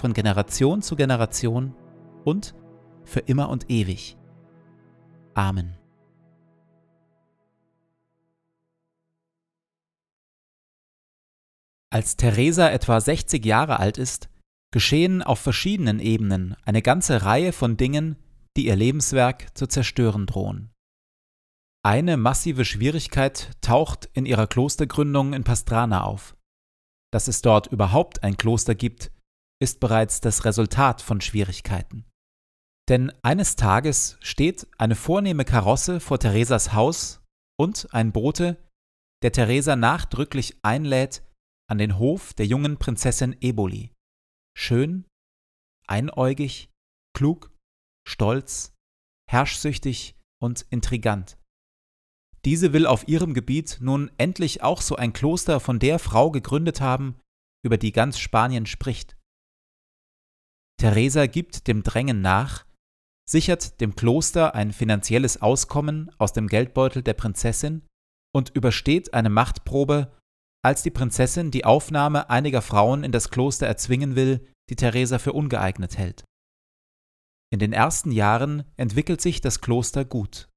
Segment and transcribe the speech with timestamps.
[0.00, 1.74] von Generation zu Generation
[2.24, 2.54] und
[3.04, 4.16] für immer und ewig.
[5.34, 5.76] Amen.
[11.92, 14.28] Als Theresa etwa 60 Jahre alt ist,
[14.72, 18.16] geschehen auf verschiedenen Ebenen eine ganze Reihe von Dingen,
[18.56, 20.70] die ihr Lebenswerk zu zerstören drohen.
[21.82, 26.36] Eine massive Schwierigkeit taucht in ihrer Klostergründung in Pastrana auf.
[27.12, 29.10] Dass es dort überhaupt ein Kloster gibt,
[29.60, 32.04] ist bereits das Resultat von Schwierigkeiten.
[32.88, 37.22] Denn eines Tages steht eine vornehme Karosse vor Theresas Haus
[37.58, 38.56] und ein Bote,
[39.22, 41.22] der Theresa nachdrücklich einlädt
[41.68, 43.92] an den Hof der jungen Prinzessin Eboli.
[44.56, 45.06] Schön,
[45.86, 46.70] einäugig,
[47.14, 47.54] klug,
[48.08, 48.74] stolz,
[49.30, 51.38] herrschsüchtig und intrigant.
[52.44, 56.80] Diese will auf ihrem Gebiet nun endlich auch so ein Kloster von der Frau gegründet
[56.80, 57.20] haben,
[57.62, 59.19] über die ganz Spanien spricht.
[60.80, 62.64] Theresa gibt dem Drängen nach,
[63.28, 67.86] sichert dem Kloster ein finanzielles Auskommen aus dem Geldbeutel der Prinzessin
[68.34, 70.10] und übersteht eine Machtprobe,
[70.64, 75.34] als die Prinzessin die Aufnahme einiger Frauen in das Kloster erzwingen will, die Theresa für
[75.34, 76.24] ungeeignet hält.
[77.52, 80.48] In den ersten Jahren entwickelt sich das Kloster gut.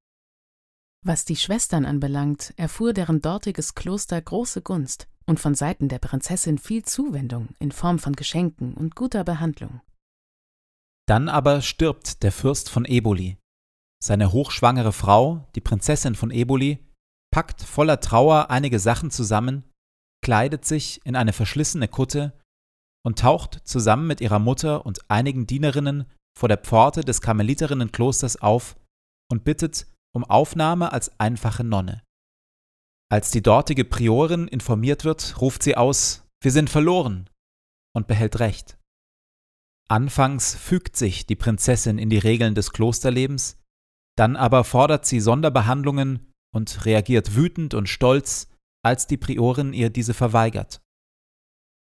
[1.04, 6.56] Was die Schwestern anbelangt, erfuhr deren dortiges Kloster große Gunst und von Seiten der Prinzessin
[6.56, 9.82] viel Zuwendung in Form von Geschenken und guter Behandlung.
[11.06, 13.38] Dann aber stirbt der Fürst von Eboli.
[14.02, 16.78] Seine hochschwangere Frau, die Prinzessin von Eboli,
[17.32, 19.64] packt voller Trauer einige Sachen zusammen,
[20.22, 22.38] kleidet sich in eine verschlissene Kutte
[23.04, 26.06] und taucht zusammen mit ihrer Mutter und einigen Dienerinnen
[26.38, 28.76] vor der Pforte des Karmeliterinnenklosters auf
[29.30, 32.02] und bittet um Aufnahme als einfache Nonne.
[33.10, 37.28] Als die dortige Priorin informiert wird, ruft sie aus, wir sind verloren
[37.94, 38.78] und behält Recht.
[39.88, 43.58] Anfangs fügt sich die Prinzessin in die Regeln des Klosterlebens,
[44.16, 48.48] dann aber fordert sie Sonderbehandlungen und reagiert wütend und stolz,
[48.82, 50.80] als die Priorin ihr diese verweigert.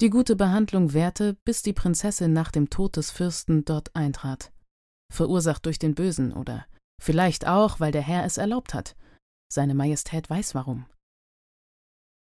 [0.01, 4.53] Die gute Behandlung währte, bis die Prinzessin nach dem Tod des Fürsten dort eintrat.
[5.13, 6.67] Verursacht durch den Bösen oder
[7.01, 8.97] vielleicht auch, weil der Herr es erlaubt hat.
[9.51, 10.87] Seine Majestät weiß warum.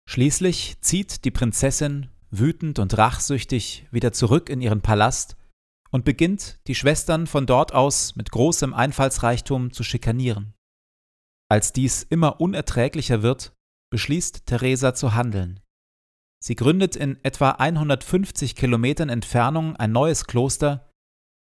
[0.08, 5.36] Schließlich zieht die Prinzessin, wütend und rachsüchtig, wieder zurück in ihren Palast
[5.96, 10.54] und beginnt, die Schwestern von dort aus mit großem Einfallsreichtum zu schikanieren.
[11.50, 13.56] Als dies immer unerträglicher wird,
[13.94, 15.62] beschließt Theresa zu handeln.
[16.44, 20.92] Sie gründet in etwa 150 Kilometern Entfernung ein neues Kloster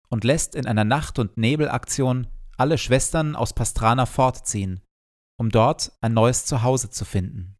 [0.09, 2.25] und lässt in einer Nacht- und Nebelaktion
[2.57, 4.81] alle Schwestern aus Pastrana fortziehen,
[5.37, 7.55] um dort ein neues Zuhause zu finden.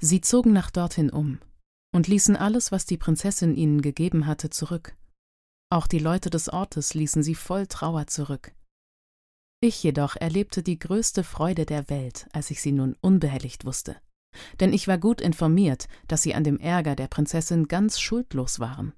[0.00, 1.40] Sie zogen nach dorthin um
[1.92, 4.94] und ließen alles, was die Prinzessin ihnen gegeben hatte, zurück.
[5.70, 8.54] Auch die Leute des Ortes ließen sie voll Trauer zurück.
[9.60, 14.00] Ich jedoch erlebte die größte Freude der Welt, als ich sie nun unbehelligt wusste.
[14.60, 18.92] Denn ich war gut informiert, dass sie an dem Ärger der Prinzessin ganz schuldlos waren.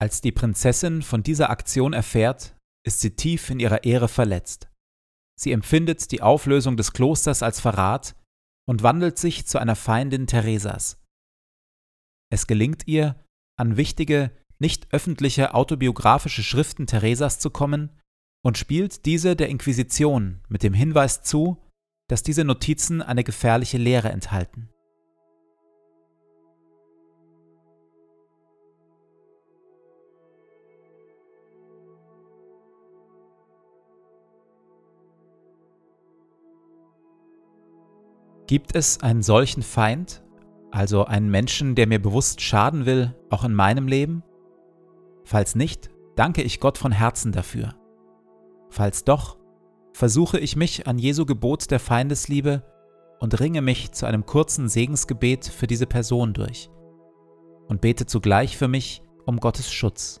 [0.00, 4.68] Als die Prinzessin von dieser Aktion erfährt, ist sie tief in ihrer Ehre verletzt.
[5.38, 8.14] Sie empfindet die Auflösung des Klosters als Verrat
[8.68, 10.98] und wandelt sich zu einer Feindin Theresas.
[12.30, 13.24] Es gelingt ihr,
[13.58, 14.30] an wichtige,
[14.60, 17.90] nicht öffentliche autobiografische Schriften Theresas zu kommen
[18.42, 21.58] und spielt diese der Inquisition mit dem Hinweis zu,
[22.08, 24.68] dass diese Notizen eine gefährliche Lehre enthalten.
[38.46, 40.24] Gibt es einen solchen Feind,
[40.72, 44.24] also einen Menschen, der mir bewusst schaden will, auch in meinem Leben?
[45.30, 47.76] Falls nicht, danke ich Gott von Herzen dafür.
[48.68, 49.38] Falls doch,
[49.92, 52.64] versuche ich mich an Jesu Gebot der Feindesliebe
[53.20, 56.68] und ringe mich zu einem kurzen Segensgebet für diese Person durch
[57.68, 60.20] und bete zugleich für mich um Gottes Schutz.